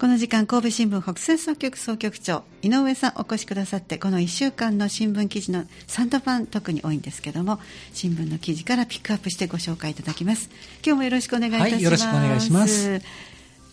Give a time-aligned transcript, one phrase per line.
[0.00, 7.60] この時間神戸新聞北西総局総局長井上さんお越しくださってこの1週間の新聞記事の3度版特に多いんですけども
[7.92, 10.48] 新聞の記事からピックアップしてご紹介いただきます。
[10.82, 13.02] 今日もよろしくお願いいたします、はい、よろしくお願いします。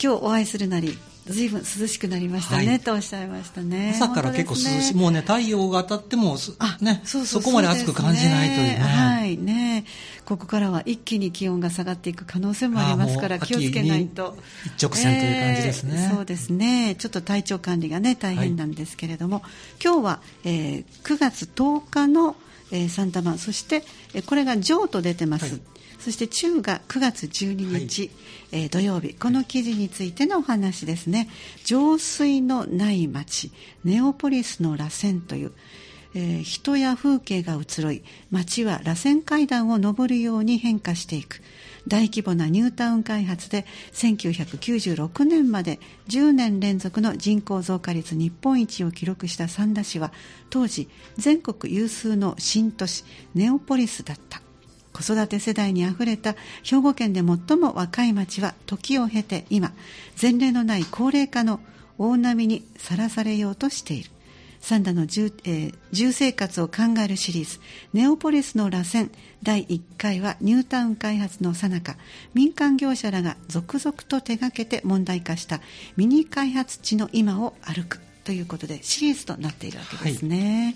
[0.03, 3.93] 今日お会いするなりずいぶん涼しくなりましたね、はい、とおっしゃいましたね。
[3.95, 6.37] 朝から結構涼しい、ね、もうね太陽が当たっても
[6.81, 9.85] ねそこまで暑く感じないというね、はいね
[10.25, 14.35] ここからは一気に気温が下がっていく可能性もありますから気をつけないと。
[14.65, 16.95] 一直線という感じですね、えー、そうですね。
[16.97, 19.43] ちょっと体調管理がね大変なんですけれども、はい、
[19.83, 22.35] 今日は、えー、9月10日の、
[22.71, 23.83] えー、サンタマンそして、
[24.13, 25.61] えー、これがジョーと出てます、はい
[26.07, 28.11] そして中が9月12日、はい、
[28.53, 29.13] えー、土曜日。
[29.13, 31.27] この記事についてのお話ですね。
[31.65, 33.51] 浄水のない町
[33.83, 35.51] ネオポリスの螺旋という
[36.15, 41.41] えー、人や風景が移ろい街は螺旋階段を上るように変化していく。
[41.89, 50.13] 大規模なニュータウン開発で1996年まで10年連続の人口増加率日本一を記録した三田市は
[50.49, 53.03] 当時全国有数の新都市
[53.35, 54.41] ネオポリスだった
[54.97, 59.71] 子育て世代にあふれた兵庫県で最も若い町は時を経て今
[60.19, 61.59] 前例のない高齢化の
[61.99, 64.09] 大波にさらされようとしている。
[64.59, 67.59] サンダの住,、えー、住生活を考えるシリーズ
[67.93, 69.11] 「ネオポリスの螺旋」
[69.43, 71.95] 第1回はニュータウン開発のさなか
[72.33, 75.61] 民間業者らが続々と手がけて問題化した
[75.95, 80.75] ミニ開発地の今を歩くということでシリーズとなっているわけですね、はい、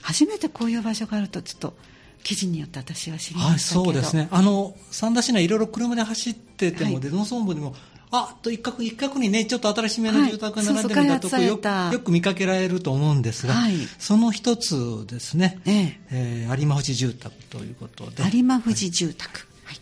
[0.00, 1.76] 初めてこういう場所があるとちょっと
[2.22, 4.28] 記事によって私は知りましたはい、そうですね。
[4.30, 7.74] あの三田市内いろいろ車で走ってても、はい、農村部にも
[8.10, 11.58] あと一角一角にねちょっと新しめの住宅が並んでるんだとこよ
[11.92, 16.00] よく見かけられると思うんですが、はい、その一つですね、ええ。
[16.10, 18.22] えー、有馬富士住宅ということで。
[18.32, 19.80] 有馬富士住宅、はい、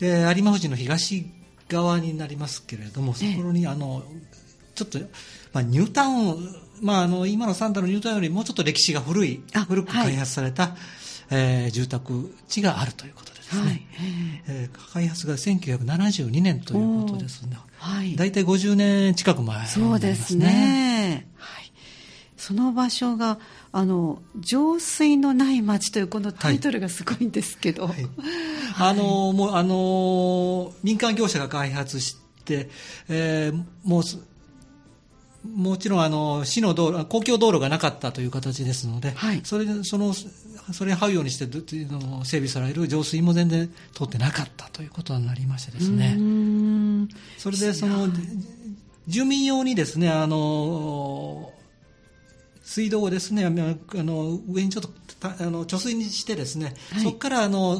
[0.00, 1.26] で有馬富士の東
[1.68, 4.02] 側になりますけれどもそこに、あの
[4.74, 4.98] ちょっと、
[5.52, 10.72] まあ、ニュータウン、まあ、あの今のサンダのニュータウンよりもうちょっと歴史が古い古く開発された、はい
[11.30, 13.82] えー、住宅地があるということですね、はい、
[14.48, 21.72] えー、開発が1972年ということですね、はい、大体50年近く前、ね、そうですね、はい、
[22.36, 23.38] その場所が
[23.72, 28.06] あの浄水のない町というこのタイトルがすごいんですけど、はい、
[28.78, 32.68] あのもうあの民間業者が開発して、
[33.08, 34.02] えー、もう
[35.44, 40.14] もちろんあの市の道路公共道路がなかったという形ですので、はい、それでその
[40.72, 46.16] それに這うようにして整備される浄水も全然通ってなかったということになりましてですね。
[47.38, 48.08] それでその
[49.06, 51.52] 住民用にですねあの
[52.62, 54.90] 水道をですねあの上にちょっと
[55.22, 57.78] あの貯水にしてですね、はい、そこからあの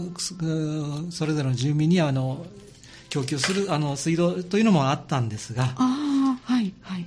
[1.11, 2.47] それぞれの住民にあの
[3.09, 5.75] 供給するあの水道というのもあったんですが。
[5.77, 7.07] あはいはい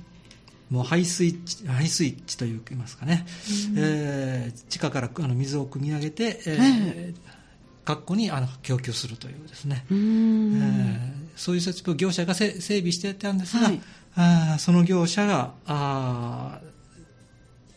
[0.70, 3.26] もう排水排水地といいますかね、
[3.70, 10.98] うん、えー、地下からあの水を汲み上げて、えー、学校にあの供給するというですね、えー、
[11.36, 13.80] そういう設備を業者が整備してたんですが、はい、
[14.16, 16.60] あその業者があ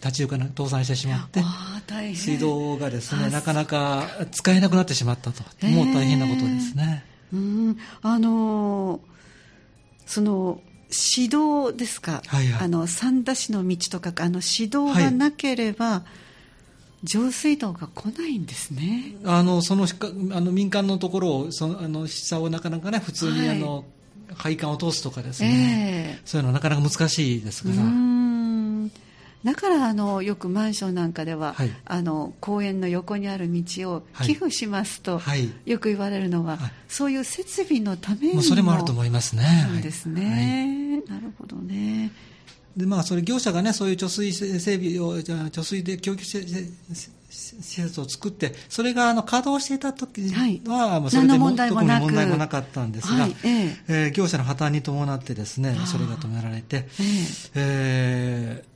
[0.04, 1.42] 立ち行かな倒産してしまって
[2.16, 5.44] 水道がですねなかなか使えなくなってしまったと。
[5.68, 7.06] もう大変なことですね。
[7.32, 7.78] うん。
[8.02, 9.02] あのー、
[10.08, 16.04] その指導ですか、はいはい、あの三田市の道とかあの指導がなければ、は
[17.04, 19.16] い、上水道が来ないんですね。
[19.24, 23.86] あのそのあの民間のところをそのあの下をなかなかね普通にあの、はい、
[24.36, 28.11] 配管を通すとかですね、えー、そういうのはなかなか難しいですから。
[29.44, 39.68] だからあのよくマンションなんかでは、はい、あの公園の横にある道を寄付しますと、はい、よく言われるのは、はい、そういう設備のためにもそれもあると思いますね。
[39.74, 42.12] そうですね、なるほどね。
[42.76, 46.42] でまあ、それ業者が、ね、そういう貯水整備を貯水で供給施
[47.30, 58.71] 設を作ってそれがあの稼働していた時は、はい、それでも問題もな問題もなかったんですが、はいえー、えー、業者の破綻に伴ってですねそれが止められて、えー、えー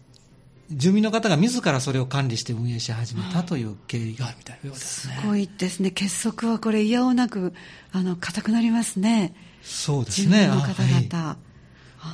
[0.71, 5.17] 住民の方が自らそれを管理して運営し始めたという経緯があるみたいなようですね。
[5.21, 5.91] すごいですね。
[5.91, 7.53] 結束はこれ、いやおなく、
[7.91, 9.35] あの、硬くなりますね。
[9.61, 10.47] そうですね。
[10.47, 11.37] の方々。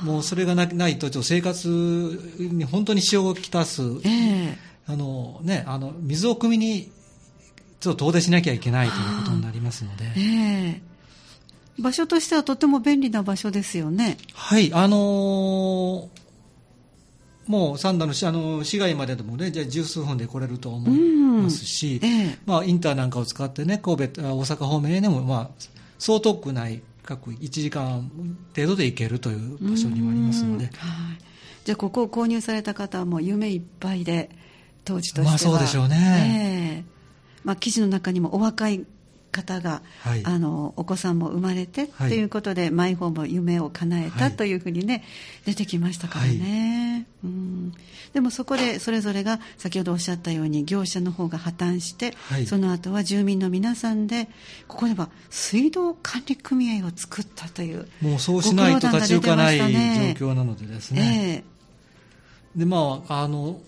[0.04, 1.68] もうそれがないと、生活
[2.38, 4.56] に本当に支障をきたす、えー、
[4.86, 6.90] あのね、あの水を汲みに
[7.80, 10.04] ちょっと遠出しなきゃいけないということになりますので。
[10.16, 14.18] えー、場所としてはとても便利な場所ですよね。
[14.34, 16.21] はい、あのー
[17.46, 22.08] もう三田のあの市街まででもね、じゃ十数分で来れると思いますし、うん。
[22.08, 25.50] ええ、まあ、インターなんかを使ってね、神戸、大阪方面へでも、まあ、
[25.98, 28.10] そう遠くない、各1時間
[28.54, 30.70] 程度で行けるという場所にもありますので、
[31.64, 34.30] じゃあここを購入された方はもう夢いっぱいで
[34.84, 35.30] 当時としては。
[35.30, 36.84] まあそうでしょうね。
[36.84, 36.92] ええ。
[37.44, 38.84] まあ、記事の中にもお若い
[39.32, 40.22] 方が、はい。
[40.24, 42.10] あのお子さんも生まれてはい。
[42.10, 44.36] ということで、マイホームも夢を叶えたはい。
[44.36, 45.02] というふうにね、
[45.44, 47.72] 出てきましたからね、うん、
[48.12, 52.46] でもそこでそれぞれが先ほどおっしゃったように業者の方が破綻して、はい。
[52.46, 54.28] その後は住民の皆さんで
[54.68, 59.64] ここでは水道管理組合を作ったというもうそうしないと立ち行かない状
[60.28, 61.44] 況なのでですね。
[61.48, 62.58] え。
[62.58, 63.60] でまあ、あの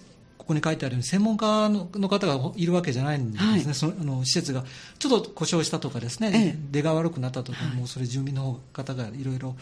[0.45, 3.61] ここに書いてあるように専門家のの方がいるわけじゃないんですね、はい。
[3.75, 4.63] そのあの施設が
[4.99, 6.59] ちょっと故障したとかですね、ええ。
[6.71, 9.57] 出が悪くなったとか、もうそれ住民の方がいろいろ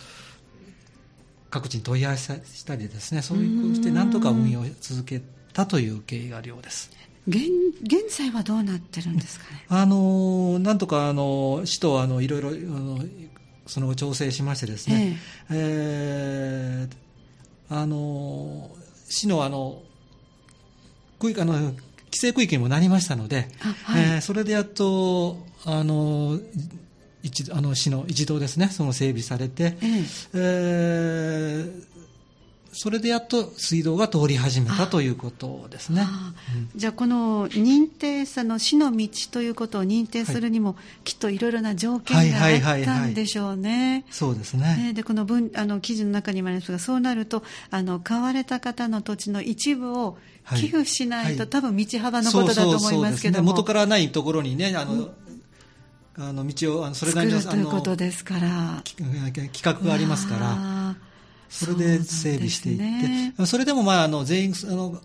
[1.50, 6.90] 各地に問い合わせしたりですねそういうしてなんとか運用を続けたという経緯があるようです。
[7.28, 7.38] 現
[7.82, 9.64] 現在はどうなってるんですかね？
[9.69, 13.05] あのなんとかあの市とあのいろいろあの
[13.67, 15.19] その後調整しましてですね、
[15.50, 16.96] えー
[17.75, 18.70] あの
[19.08, 19.82] 市のあの
[21.22, 21.76] 区域あの規
[22.14, 24.02] 制区域にもなりましたので、あはい。
[24.02, 26.40] えーそれでやっとあの
[27.22, 30.04] 一あの市の一堂ですねその整備されて、ええ。
[30.34, 31.91] えー
[32.74, 36.00] それでやっと水道が通り始めたということですね。
[36.02, 36.34] ああ
[36.74, 44.06] じゃあこの認定さの死の道ということを認定するにも、きっといろいろな条件がはいはいはいはいあったんでしょうね。
[44.10, 44.76] そうですね。
[44.76, 50.60] ねでこの文あの記事の中にもありますがそうなるとあの買われた方の土地の一部をはい。
[50.60, 51.48] 寄付しないと、はい。
[51.48, 53.50] 多分道幅のことだと思いますけども。
[53.50, 55.10] ね、元からないところにね、あの、
[56.18, 58.80] あの道をあのそれな作りのるということあのですから。
[58.84, 60.56] き企画がありますから、ら
[61.52, 65.00] それで整備していって、それでもまああの全員あの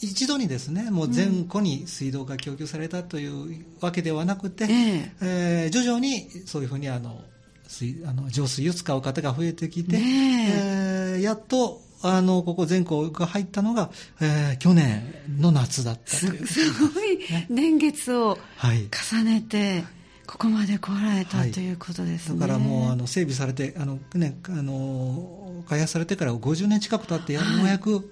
[0.00, 7.20] 一度にですね、もう全戸に水道が供給されたというわけではなくて、えええー徐々にそういうふうにあの
[7.68, 10.46] 水あの浄水を使う方が増えてきて、ね
[11.14, 11.16] え。
[11.18, 13.90] ーやっとあのここ全校が入ったのが、
[14.20, 15.04] えー去年
[15.38, 16.46] の夏だったすという。
[16.46, 17.18] すごい
[17.48, 18.88] 年月をはい。
[19.12, 19.84] 重ねて
[20.26, 21.50] ここまで来られたはい。
[21.50, 22.38] ということですね。
[22.38, 27.64] だからもうあの整備されてあの、ね、あの開発されてから50年近く経ってよはい。
[27.64, 28.10] うやく、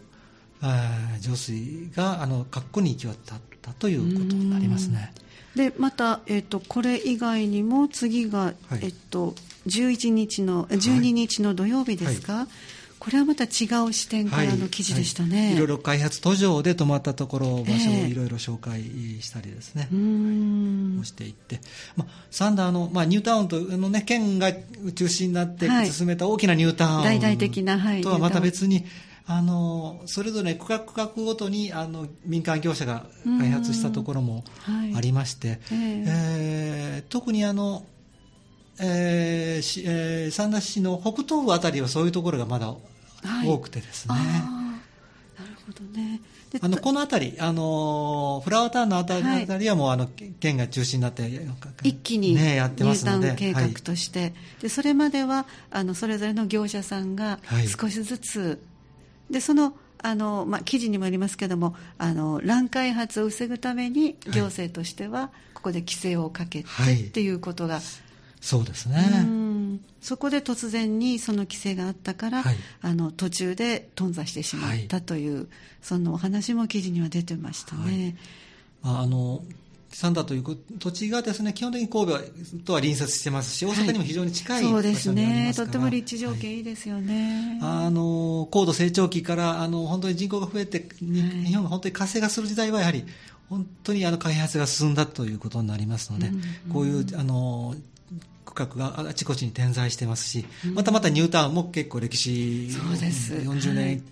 [0.60, 5.12] あー浄水があの格好に行き渡ったということになりますね。
[5.54, 8.80] でまた、えっとこれ以外にも次が、はい。
[8.82, 9.34] えっと
[9.66, 12.48] 11日のえ12日の土曜日ですか、
[12.98, 15.46] これはまた違う視点からの記事でしたね。
[15.46, 15.54] はい。
[15.54, 18.08] いろいろ開発途上で泊まったところ場所をええ。
[18.08, 18.82] いろいろ紹介
[19.20, 19.98] したりですね、うー
[20.96, 21.00] ん。
[21.00, 21.60] をしていって、
[21.96, 24.52] まあ、サンダーの、まあ、ニュータウンとあの、ね、県が
[24.94, 25.90] 中心になってはい。
[25.90, 28.84] 進めた大きなニュータウン、大々的なはいとはまた別に
[29.26, 33.06] あのそれぞれ区画区画ごとにあの民間業者が
[33.38, 34.94] 開発したところもはい。
[34.96, 36.04] ありまして、ええ。
[36.06, 37.84] えー特にあの、
[38.80, 42.76] えーしえー三田市の北東部あたりはそういうところがまだは
[43.44, 43.48] い。
[43.48, 44.14] 多くてですね。
[44.18, 45.40] あー。
[45.40, 46.20] なるほどね。
[46.50, 50.08] であのこの辺り、あのフラワータウンの辺り,、りはもうあの
[50.40, 51.30] 県が中心になって
[51.84, 57.68] 一気にね、やってますので入団計画として、でそれまではあのそれぞれの業者さんがはい。
[57.68, 58.60] 少しずつ、
[59.30, 67.04] でそのあの、まあ、記事にもありますけどもあの乱開発を防ぐために行政としてはここで規制をかけてはい。
[67.04, 67.80] っていうことが、
[68.40, 68.96] そうですね。
[69.24, 69.80] うん。
[70.00, 72.56] そこで突然にその規制があったから、はい。
[72.82, 75.48] あの途中で頓挫してしまったという、
[75.82, 78.16] そのお話も記事には出てましたね。
[78.82, 79.42] まあ、あの
[79.92, 82.12] 三田という土地がですね基本的に神戸
[82.64, 85.52] とは隣接してますし大阪にも非常に近い場そうですね。
[85.54, 87.58] とっても立地条はい件いいですよね。
[87.62, 93.04] あの高度成長期からあの本当に人口が増えて、日本が本当に活性化する時代はやはり
[93.48, 96.42] 本当にあの開発が進んだということになりますので、うんうん。
[96.72, 97.74] こういうあの
[98.52, 103.34] 区画があちこちに点在してますし、またまたニュータウンも結構歴史そうです。
[103.34, 103.96] 40はい。
[103.96, 104.02] 年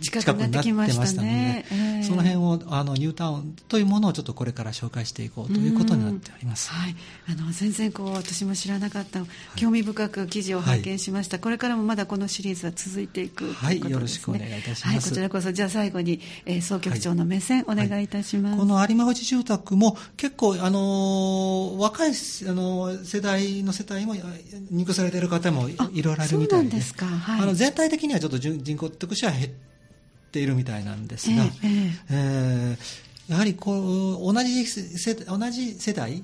[0.00, 1.66] 近近くになってきましたたので、ね。
[1.70, 6.70] ええその辺をあのニュータウンというものをちょっとこれから紹介していこうということになっております。
[6.70, 6.96] はい、
[7.28, 9.20] あの全然こう私も知らなかった、
[9.56, 14.86] 興味深く記事を拝見しました、これからもまだこのシリーズは続いていくはいということです、ね、よろしくお願いいたします。
[14.86, 22.12] はい、こちらこそじゃあ最後に、えー総局長の目線、お願いいたします、この有馬富士住宅も結構、あのー若い、あ
[22.52, 24.14] のー世代の世帯も
[24.70, 27.06] 入居されている方もいろいろあるみたいでそうなんですか。
[27.06, 27.40] はい。
[27.40, 29.73] あの全体的にはちょっと人人口としては減って
[30.40, 32.76] いるみたいなんですが、ええええ。
[32.78, 36.22] ーやはりこう同じ世同じ世代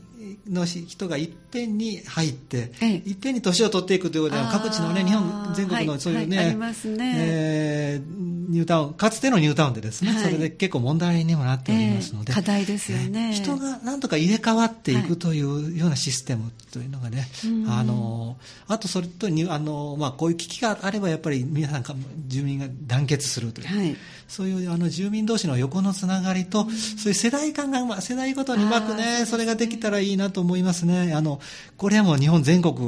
[0.49, 3.03] の人がいっぺんに入って、ええ。
[3.07, 4.53] いっぺんに年を取っていくということであー。
[4.53, 5.87] 各地のね日本全国はい。
[5.87, 6.47] のそういうね、はい。
[6.47, 7.15] ありますね。
[7.17, 10.23] えーニュータウンかつてのニュータウンでですね、はい。
[10.25, 13.33] それで結構問題にもなっておりますので、ええ課題ですよね。
[13.33, 17.71] えー人がなんとか入れ替わっていはいくというようなシステムというのがね、うん。
[17.71, 21.95] あのあとそれとにあの、まあ、こういう危機があればやっぱり皆さんか
[22.27, 23.97] 住民が団結するという、はい。
[24.27, 31.13] そういうあの住民同士の横のつながりと、そういう世代間がうま、世代ごとにうまくねそれができたらいいなと思いますね。
[31.15, 31.41] あの、
[31.77, 32.79] これはもう日本全国、ど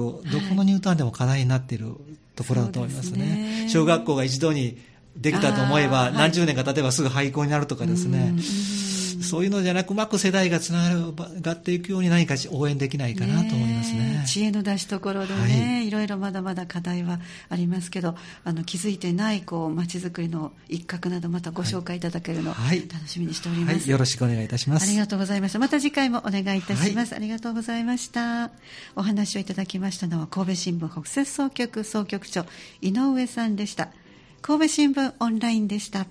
[0.48, 1.94] このニュータウンでも課題になっている
[2.36, 3.64] ところだと思いますそうですね。
[3.64, 4.78] ね小学校が一度に
[5.16, 8.34] できたと思えば、何十年か経てばすぐ廃校になるとかですね。
[9.22, 10.94] そういうのじゃなく、うまく世代がつな
[11.40, 14.22] がっていくように何か応援できないかなと思いますね。
[14.24, 14.26] え。
[14.26, 22.88] 知恵の出し所でね、い、ろいろまだまだ課題はありますけどあの気づいてないこう街づくりの一角などまたご紹介いただけるの、はい。
[22.88, 24.88] 楽しみにしております、はい、よろしくお願いいたします。
[24.88, 28.50] ありがとうございましたまた次回もお願いいたします、ありがとうございました。
[28.96, 32.44] お話をいただきましたのは神戸新聞北摂総局総局長
[32.80, 33.88] 井上さんでした。
[34.42, 36.04] 神戸新聞オンラインでした